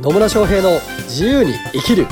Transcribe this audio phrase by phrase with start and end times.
[0.00, 2.06] 野村翔平の自由に生きる。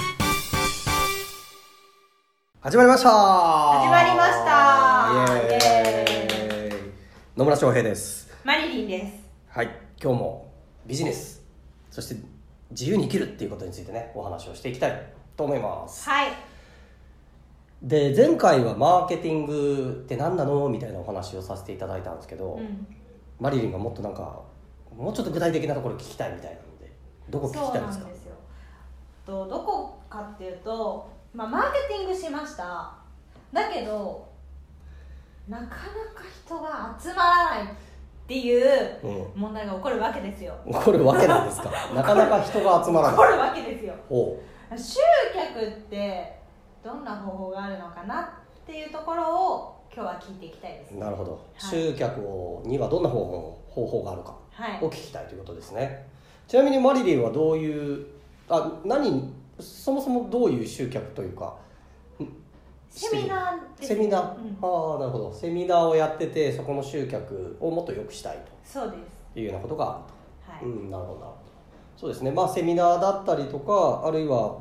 [2.60, 3.10] 始まりました。
[3.10, 5.46] 始まりました。
[5.48, 6.92] イエーイ。
[7.38, 8.28] 野村翔平です。
[8.44, 9.14] マリリンです。
[9.48, 9.70] はい。
[9.98, 10.52] 今日も
[10.86, 11.42] ビジネス
[11.90, 12.16] そして
[12.70, 16.06] 自由に生きるっていうことについてねお話をしていきたいと思います。
[16.06, 16.32] はい。
[17.82, 22.86] で前回はマーケティングって何なのみたいなお話をさせていただいたんですけど、うん。
[23.40, 24.42] マリリンがもっとなんか
[24.94, 26.58] もうちょっと具体的なところ聞きたいみたいな
[27.30, 28.04] どこ聞きたいですか？
[28.04, 28.34] なんですよ。
[29.26, 32.92] とどこかっていうと、まあ、マーケティングしました。
[33.52, 34.28] だけど
[35.48, 35.76] なかなか
[36.44, 37.68] 人が集まらないっ
[38.28, 39.00] ていう
[39.34, 39.40] うん。
[39.40, 40.54] 問題が起こるわけですよ。
[40.66, 41.70] 起こるわけなんですか？
[41.94, 43.16] なかなか人が集まらない。
[43.16, 43.94] 起こるわけですよ。
[44.76, 44.94] 集
[45.34, 46.38] 客って
[46.84, 48.26] どんな方法があるのかなっ
[48.64, 50.92] ていうところを今日は聞いていきたいです。
[50.92, 51.60] なるほど、い。
[51.60, 54.84] 集客をにはどんな方法方法があるかはい。
[54.84, 56.06] を聞きたいということですね
[56.50, 58.06] ちなみにマリリンはどういう
[58.48, 61.54] あ何そもそもどういう集客というか
[62.20, 62.26] ん
[62.90, 64.58] セミナーセミナー、うん。
[64.60, 65.32] ああなるほど。
[65.32, 69.02] セミナーをやっててそこの集客をもっと良くしたいそうです。
[69.32, 70.66] というようなことがあると。
[70.66, 71.36] はい、うん、なるほどなるほど。
[71.96, 72.32] そうですね。
[72.32, 74.58] まあセミナーだったりとかあるいは、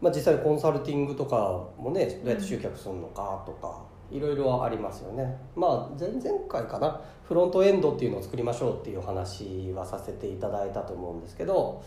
[0.00, 5.36] まあ、実際にコンサルティングとかもねどうやって集客するのかとか、いろいろありますよね。
[5.54, 7.00] まあ前々回かな。
[7.24, 11.82] フロントエンドっていうのを作りましょうっていうお話はさせていただいたと思うんですけど、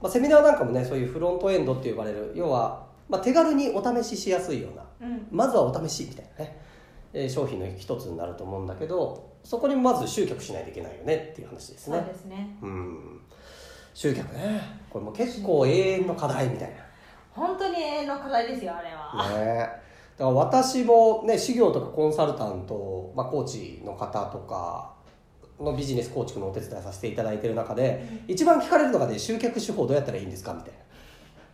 [0.00, 2.32] まあ、セミナーなんかもねそういうフロントエンドって呼ばれる。
[2.36, 5.08] 要は、まあ、手軽にお試ししやすいような。
[5.08, 5.26] うん。
[5.30, 6.58] まずはお試しみたいなね、
[7.12, 11.98] えー商品の一つになると思うんだけどそこにまず集客しないといけないよねっていう話ですね。
[11.98, 12.56] そうですね。
[12.62, 13.20] うん。
[13.94, 14.60] 集客ね。
[14.90, 16.72] これも結構永遠の課題みたい
[17.36, 19.85] 本当に永遠の課題ですよあれは、なね
[20.18, 24.94] だから私もね事業とかコンサルタント、まあ、コーチの方とか
[25.60, 30.78] のビジネス構築のお手伝いさせていただいてる中で、一番聞かれるのがね集客手法どうやったらいいんですかみたいな。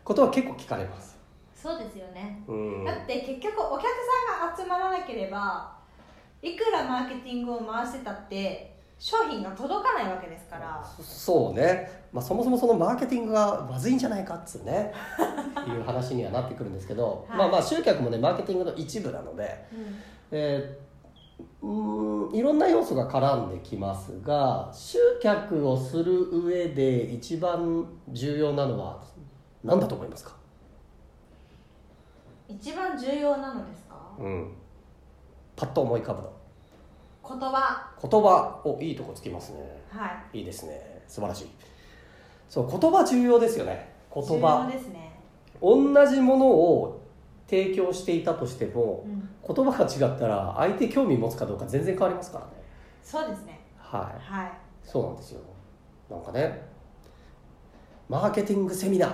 [0.04, 1.16] ことは結構聞かれます。
[1.54, 2.84] そうですよね、うん。
[2.84, 3.84] だって結局お客
[4.30, 5.76] さんが集まらなければ
[6.42, 8.71] いくらマーケティングを回してたって
[9.04, 10.80] 商品が届かないわけですから。
[11.02, 14.92] そうね、まあ、そもそもそのマーケティングがまずいんじゃないかっつうね。
[15.66, 17.38] いう話にはなってくるんですけど、はい。
[17.38, 19.66] まあまあ集客もねマーケティングの一部なので、
[20.30, 20.92] えー
[21.62, 29.02] うーんいろんな要素が絡んできますが集客をする上で一番重要なのは
[29.64, 30.36] 何だと思いますか、
[32.48, 33.96] 一番重要なのですか？
[34.20, 34.52] うん、
[35.56, 36.31] パッと思い浮かぶの
[37.28, 37.90] 言葉。
[38.00, 38.60] 言葉。
[38.64, 39.58] おいいとこつきますね。
[39.90, 40.38] はい。
[40.38, 41.02] いいですね。
[41.06, 41.50] 素晴らしい。
[42.48, 43.92] そう言葉重要ですよね。
[44.14, 45.18] 言重葉要ですね、
[45.60, 47.00] 同じものを
[47.48, 52.50] 提供していたとしてもうん、言葉が違ったら相手興味持つかどうか全然変わりますからね。
[53.02, 53.60] そうですね。
[53.78, 54.32] はい。
[54.32, 54.52] はい。
[54.84, 55.40] そうなんですよ。
[56.10, 56.62] なんかね。
[58.08, 59.10] マーケティングセミナー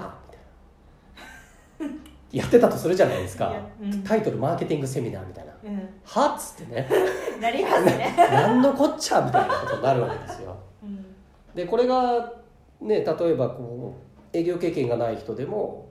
[1.78, 3.54] みたいなやってたとするじゃないですか。
[3.80, 4.02] うん。
[4.02, 5.52] タイトルマーケティングセミナーみたいな。
[5.64, 5.88] うん。
[6.04, 6.88] はっつってね。
[7.40, 10.56] なりますね、 何のこっちゃみたいなことになるわけですよ。
[10.82, 11.06] うん、
[11.54, 12.32] でこれが
[12.80, 13.94] ね例えばこ
[14.32, 15.88] う営業経験がない人でも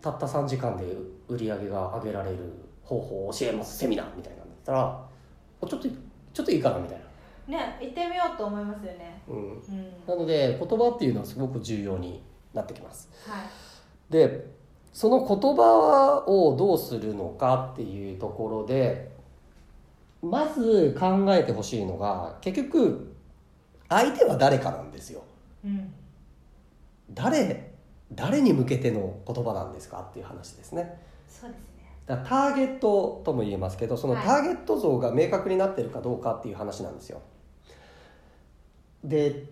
[0.00, 0.84] たった3時間で
[1.28, 2.36] 売り上げが上げられる
[2.82, 5.04] 方法を教えますセミナーみたいなんだったら
[5.60, 7.00] おちょっとちょっといいかなみたい
[7.48, 9.22] な、ね行ってみようと思いますよね。
[9.26, 9.92] うん、うん。
[10.06, 13.10] なので言葉っていうのはすごく重要になってきます。
[13.26, 14.12] はい。
[14.12, 14.46] で
[14.96, 19.10] その言葉をどうするのかっていうところで
[20.22, 23.14] まず考えてほしいのが結局
[23.90, 25.22] 相手は誰かなんですよ。
[25.66, 25.92] うん。
[27.12, 27.74] 誰
[28.10, 30.98] 誰に向けての言葉なんですかっていう話ですね。
[31.28, 31.92] そうですね。
[32.06, 34.24] だターゲットとも言えますけどそのはい。
[34.24, 37.20] ターゲット像が明確になってるかどうかっていう話なんですよ。
[39.04, 39.44] で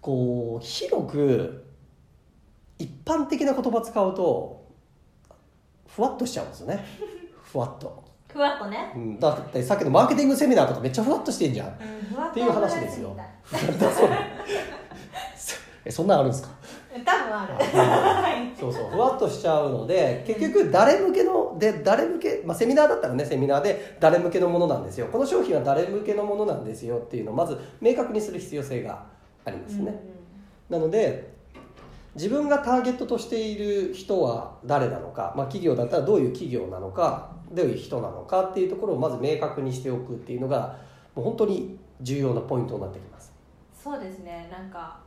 [0.00, 1.66] こう広く
[2.78, 4.57] 一般的な言葉使うと
[5.98, 6.78] ふわっとしちゃうんですよね。
[7.42, 11.66] ふわっと、ふわっとね、うん、だってさっきのマーケティングセミナーとかめっちゃふわっとしてんじゃん。
[11.66, 13.16] うん、っていう話ですよ。
[15.84, 16.50] えそんなんあるんですか？
[17.04, 17.54] 多分ある。
[17.54, 18.90] はいそうそう。
[18.90, 25.08] ふわっとしちゃうので結局誰向けので誰向け、まあ、セミナーだったらねセミナーで誰向けのものなんですよ。
[25.10, 29.02] この商品は誰向けのものなんですよっていうのをまず明確にする必要性が
[29.44, 29.94] ありますね、
[30.68, 31.37] なので
[32.18, 40.76] 自分がターゲットとしている人は誰なのか、まあ、企業だったらどういう企業なのかどういう人なのかっていうところをまず明確にしておくっていうのが
[41.14, 43.32] もう本当に重要なポイントになってきます。
[43.72, 44.48] そうですね。
[44.50, 44.98] なんか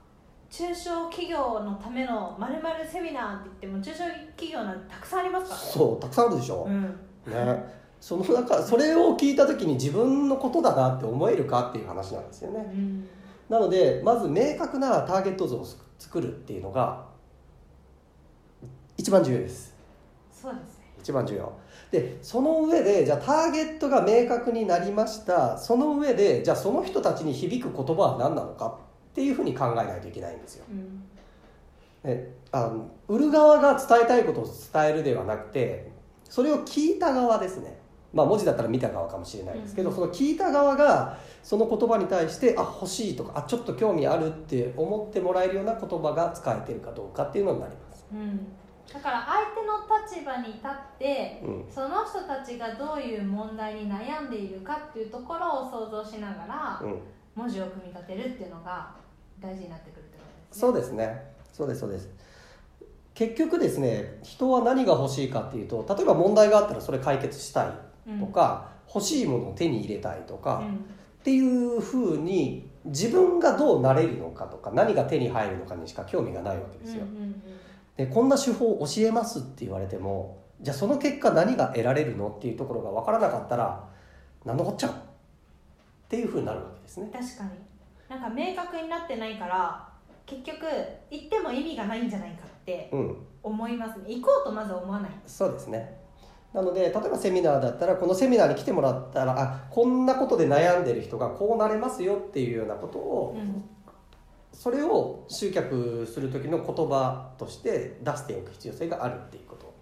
[0.50, 3.98] 中小企業のためのまるまるセミナーって言っても中小
[4.38, 5.68] 企業なんてたくさんありますからね。
[5.68, 6.82] そうたくさんあるでしょ、うん。
[7.28, 7.82] ね。
[8.00, 12.72] その中それを聞いた時に自分のことだなって思えるかっていう話なんですよね。
[12.74, 13.08] うん。
[13.50, 15.84] なのでまず明確なターゲット像を作
[16.22, 17.06] るっていうのが
[18.98, 19.76] 一番重要です。
[20.32, 20.86] そうですね。
[21.00, 21.52] 一番重要。
[21.92, 25.58] でその上でじゃあターゲットが明確になりました。
[25.58, 28.80] その上でじゃあその人たちに響く言葉は何なのか
[29.12, 31.04] っていうふうに考えないといけないんですよ、うん。
[32.04, 35.92] ね、あの売る側が伝えたいことを伝えるではなくて
[36.30, 37.81] それを聞いた側ですね
[38.14, 39.96] まあ文字だったら見た側かもしれないですけど、うん。
[39.96, 48.48] その聞いた側がその言葉に対してあ欲しいとかあちょっと興味あるって思ってもらえるような言葉が使えてるかどうかっていうのになります、うん。
[48.94, 57.00] だから相手の立場に立ってうん、その人たちがどういう問題に悩んでいるかっていうところを想像しながらうん、
[57.36, 58.92] 文字を組み立てるっていうのが
[59.40, 60.60] 大事になってくるってことですね。
[60.60, 61.32] そうですね。
[61.54, 62.10] そうですそうです。
[63.14, 70.76] 結局ですね人は何が欲しいかっていうと例えば問題があったらそれ解決したいとか、欲しいものを手に入れたいとか、うん。
[71.22, 77.44] っていうふうに自分がどうなれるのかとか何が手に入るのかにしか興味がないわけですよ、うんうん
[77.98, 83.84] でこんな手法を教えますって言われてもじゃあその結果何が得られるのっていうところが分からなかったら
[84.46, 84.94] 何のこっちゃっ
[86.08, 87.10] ていうふうになるわけですね。
[87.12, 87.50] 確かに。
[88.08, 89.88] なんか明確になってないから
[90.26, 90.66] 結局
[91.12, 93.18] 行っても意味がないんじゃないかってうん。
[93.44, 94.06] 思いますね。
[94.08, 95.12] 行こうとまず思わない。
[95.28, 96.01] そうですね
[96.54, 103.64] なので例えばセミナーだったらこのセミナーに来てもらったらあこんなことで悩んでる人がこうなれますよっていうようなことをうん。
[104.54, 109.74] それを集客する時の言葉として出しておく必要性があるっていうこと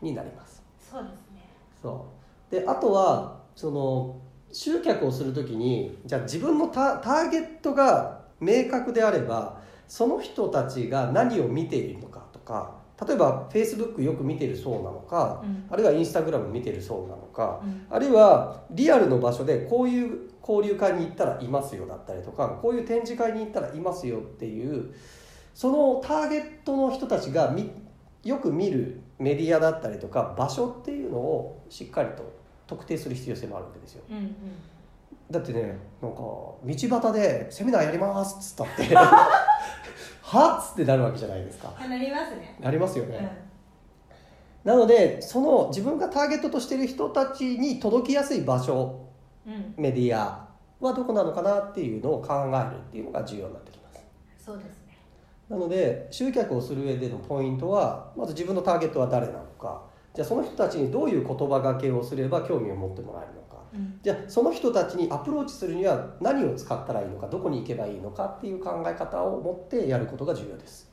[0.00, 0.62] になります。
[0.78, 1.48] そうですね。
[1.82, 2.06] そ
[2.50, 2.54] う。
[2.54, 4.20] であとはその
[4.52, 15.66] 集客をする時にじゃあ自分のタターゲットが明確であればその人たちが何を見ているのかとか例えば Facebook よく見てるそうなのか、うん。
[15.70, 17.86] あるいは Instagram 見てるそうなのか、うん。
[17.90, 24.94] あるいはリアルの場所でこういう交流会に行ったらいますよだったりとかこういう展示会に行ったらいますよっていう
[25.54, 27.70] そのターゲットの人たちがみ
[28.24, 32.32] よく見るメディアだったりとか場所っていうのをしっかりと
[32.66, 34.02] 特定する必要性もあるわけですよ。
[34.10, 34.34] うんうん。
[35.30, 38.94] だってねなんか道端で「セミナーやります」っつったって
[40.28, 41.72] 「はっ?」つってなるわけじゃないですか。
[41.78, 42.56] あなりますね。
[42.60, 43.16] なりますよね、
[44.64, 44.70] うん。
[44.70, 49.06] なのでその自分がターゲットとしている人たちに届きやすい場所
[49.46, 49.74] うん。
[49.76, 50.46] メディア
[50.80, 54.04] はどこなのかなっていうのを考えるっていうのが重要になってきます。
[54.38, 54.98] そうですね。
[55.48, 59.82] なので集客をする上でのポイントはまず自分のターゲットは誰なのか。
[60.14, 63.44] じゃあその人たちにどういう言葉がけをすれば興味を持ってもらえるのか。
[63.44, 63.47] うん
[64.02, 70.90] じゃあその人たちにアプローチするには何を使ったらいいのかどこに行けばいいのかっていう考え方を持ってやることが重要です。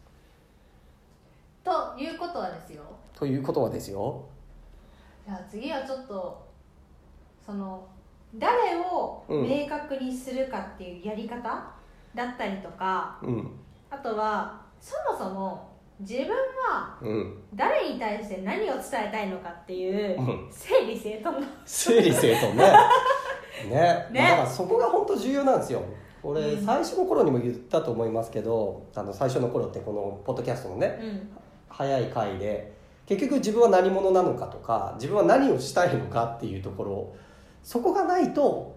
[1.64, 2.84] ということはですよ。
[3.14, 4.24] ということはですよ。
[5.26, 6.46] じゃあ次はちょっと
[7.46, 7.88] その
[8.36, 11.42] 誰を明確にするかっていうやり方
[12.14, 13.52] だったりとか、うん。
[13.90, 22.64] あとはそもそも自分はうん誰に対して何を伝えたいのかっていううん整理整頓の整理整頓ね。
[23.70, 24.08] ね。
[24.12, 24.30] ね。
[24.30, 25.82] だからそこが本当重要なんですよ。
[26.24, 26.66] 俺うん。
[26.66, 31.30] 最初の頃にも言ったと思いますけどあの最初の頃ってこのポッドキャストのねうん。
[31.70, 32.74] 早い回で
[33.06, 37.14] 結局自分は何者なのかとか自分は何をしたいのかっていうところ
[37.64, 38.76] そこがないと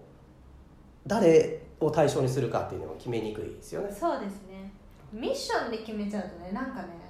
[1.07, 3.91] 誰を対象にするかっていうのを決めにくいですよね。
[3.91, 4.71] そうですね。
[5.11, 7.08] ミッションで決めちゃうとねなんかね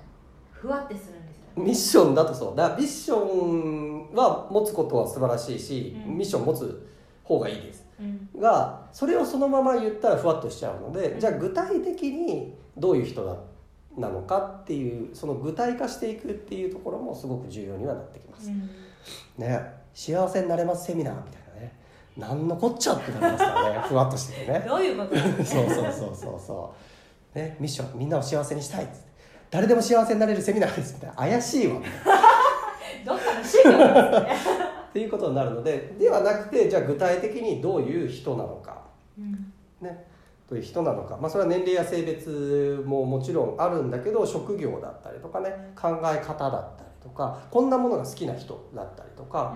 [0.60, 1.64] ふわってするんですよ。
[1.64, 2.56] ミッションだとそう。
[2.56, 6.18] だからミッションは持つことは素晴らしいし、うん。
[6.18, 6.88] ミッション持つ
[7.24, 7.86] 方がいいです。
[8.00, 8.30] うん。
[8.40, 11.20] がそれをそのまま言ったらふわっとしちゃうので、うん。
[11.20, 13.36] じゃあ具体的にどういう人だ
[13.98, 18.70] なのかっていうその具体化していくっていうところもすごく重要にはなってきます、うん。
[19.38, 19.80] ね。
[19.94, 21.74] 幸せになれますセミナーみたいなね。
[22.18, 23.88] 何のこっちゃってなりますからね。
[23.88, 24.66] ふわっとしててね。
[24.68, 25.16] どういうこと？
[25.44, 26.74] そうそうそうそうそ
[27.36, 27.38] う。
[27.38, 27.58] ね。
[27.60, 29.09] ミッションみんなを幸せにしたいっつって
[29.52, 31.16] 誰でも幸せになれるセミナーですみたいな。
[31.16, 31.82] 怪しいわ。
[33.06, 34.70] どっかの宗教なんですね。
[34.90, 38.82] っていうことになるのでではなくてじゃあ具体的にどういう人なのか。
[39.18, 39.54] うん。
[39.82, 40.06] ね、
[40.50, 45.74] どういう人なのか、まあ、それは年齢や性別ももちろんあるんだけど職業だったりとかね。
[45.80, 49.56] 考え方だったりとかこんなものが好きな人だったりとか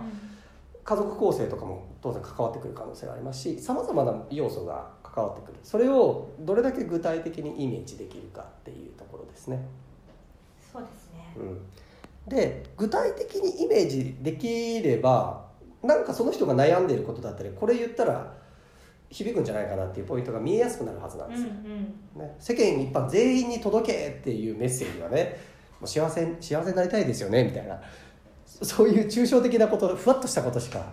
[0.84, 5.60] 家族構成とかも当然関わってくる可能性がありますしさまざまな要素が関わってくる。
[5.64, 9.64] それをどれだけ具体的にイメージできるかっていうところですね。
[10.72, 11.36] そうですね。
[11.38, 15.46] うん、で具体的にイメージできれば
[15.84, 18.34] なんかその人が悩んでいることだったりこれ言ったら
[19.10, 21.50] 響くんじゃないかなっていうポイントが見えやすくなるはずなんですよ。
[21.50, 21.72] うん
[22.18, 22.28] うん。
[22.28, 25.40] ね、世間一般全員に届けっていうメッセージはね
[25.80, 27.80] もう幸せ幸せになりたいですよねみたいな
[28.60, 30.86] そそういう抽象的なことふわっとしたことしか、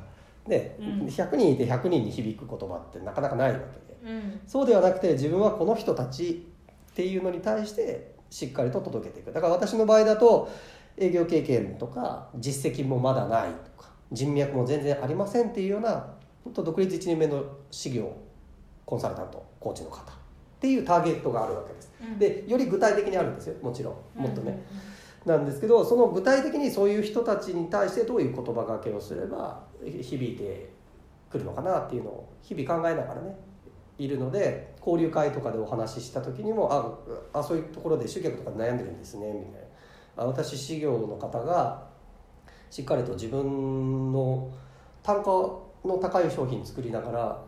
[0.46, 1.06] ねうん。
[1.06, 4.12] 100人いて100人に響く言葉ってなかなかないわけで。
[4.12, 4.40] うん。
[4.46, 6.46] そうではなくて自分はこの人たち
[6.92, 9.32] っていうのに対してしっかりと届けていく。
[9.32, 10.50] だから私の場合だと
[10.96, 16.06] 営業経験とか実績もまだないとか人脈も全然ありませんっていうような
[16.44, 18.12] 本当独立1年目の事業
[18.86, 20.14] コンサルタントコーチの方っ
[20.60, 22.18] ていうターゲットがあるわけです、うん。
[22.18, 24.22] でより具体的にあるんですよもちろん。
[24.22, 24.90] もっとね、うん
[25.26, 30.70] なんですけどその具体的にそういう人たちに対してどういう言葉がけをすれば響いて
[31.30, 33.36] くるのかなっていうのを日々考えながらね
[33.98, 36.98] いるので交流会とかでお話しした時にも
[37.32, 39.60] ああそういうところで集客とか悩んでるんですねみたい
[40.16, 40.24] な。
[40.24, 41.86] あ私事業の方が
[42.70, 44.50] しっかりと自分の
[45.02, 47.44] 単価の高い商品作りながら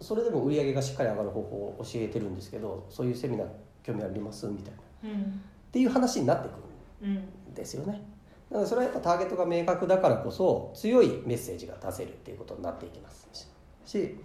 [0.00, 3.46] それでも売り上げがしっかり上がる方法を教えてるんですけどそういうセミナー
[3.82, 4.46] 興味あります？
[4.46, 5.10] みたいな。
[5.10, 5.20] うん。
[5.22, 5.24] っ
[5.72, 6.58] ていう話になってくる。
[6.58, 6.65] うん
[7.54, 8.02] ですよね。
[8.50, 13.28] だからそれはやっぱターゲットが明確だからこそ強いメッセージが出せるっていうことになっていきます。
[13.84, 14.18] し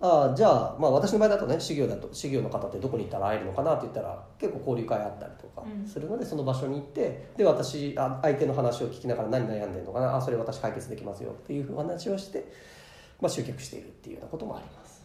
[0.00, 5.86] ああじゃあ、まあ、私の場合だとね修行だと修行の方ってどこに行ったら会えるのかなって言ったら結構交流会あったりとかうん。
[5.86, 12.46] するので、その場所に行ってで私あ相手の話を聞きながら何悩んでるのかなあそれ私解決できますよっていう話をして、
[13.20, 15.04] まあ、集客しているっていうようなこともあります。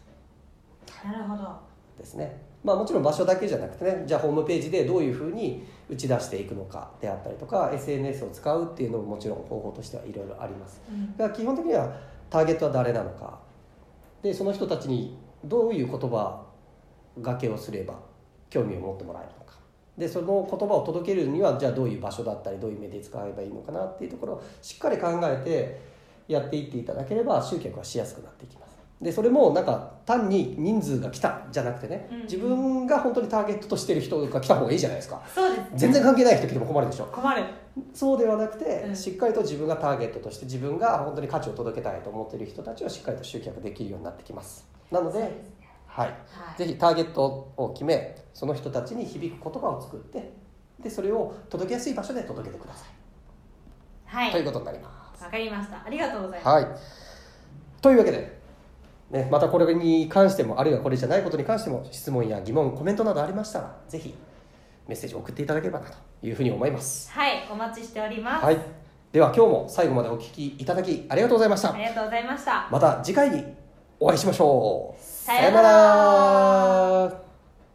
[1.04, 1.74] なるほど。
[1.98, 2.40] ですね。
[2.62, 10.80] まあもちろん場所だけじゃなくてねじゃあホームページでどういうふうに打ち出していくのかであったりとか SNS を使うっていうのももちろん方法としてはいろいろあります。
[10.88, 11.16] うん。
[11.16, 11.94] だから基本的には
[12.30, 13.38] ターゲットは誰なのか。
[14.22, 16.42] でその人たちにどういう言葉
[17.20, 17.94] がけをすれば
[18.48, 19.58] 興味を持ってもらえるのか。
[19.98, 25.80] でその言葉を届けるにはじゃあどういう場所だったりどういうメディア使えばいいのかなっていうところをしっかり考えて
[26.26, 35.20] やっていっていただければ集客はしやすくなっていきますでそれもなんか単に人数が来たじゃなくてねうん自分が本当にターゲットとしてる人が来た方がいいじゃないですか。
[35.34, 35.70] そうですね。
[35.74, 37.06] 全然関係ない人来ても困るでしょ。
[37.06, 37.44] 困る。
[37.92, 38.96] そうではなくて、うん。
[38.96, 44.66] しっかりと自分がターゲットとして自分が本当に価値を届けたいと思っている人たちをしっかりと集客できるようになってきます。
[44.90, 45.54] なのでね。
[45.86, 46.14] はい、は
[46.54, 46.58] い。
[46.58, 50.32] ぜひターゲットを決めその人たちに響く言葉を作って
[50.82, 52.88] でそれを届けやすい場所で届けてください、
[54.06, 54.32] はい。
[54.32, 55.22] ということになります。
[55.22, 55.84] わかりました。
[55.84, 56.48] ありがとうございます。
[56.48, 56.66] はい。
[57.80, 58.38] というわけで、
[59.14, 64.12] ね、またこれに関してもあるいはこれじゃないことに関しても質問や疑問コメントなどありましたらぜひ
[64.88, 67.12] メッセージを送っていただければなというふうに思います。
[67.12, 68.58] はいお待ちしております、はい。
[69.12, 71.72] では今日も最後までお聞きいただきありがとうございました。
[71.72, 72.68] ありがとうございました。
[72.72, 73.44] また次回に
[74.00, 75.00] お会いしましょう。
[75.00, 77.23] さようなら